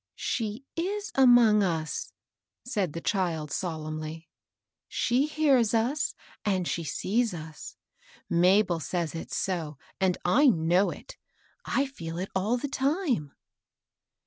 [0.15, 2.11] "She t« among us,"
[2.65, 4.33] said the child, solemnly;^^
[4.87, 7.75] she hears us, and she sees us.
[8.27, 11.17] Mabel says it's so, and I krunv it.
[11.65, 13.35] I feel it all the time."